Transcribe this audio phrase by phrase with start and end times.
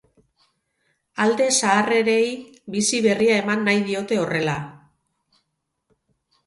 [1.25, 2.23] Alde zaharrarei
[2.77, 4.61] bizi berria eman nahi diote horrela.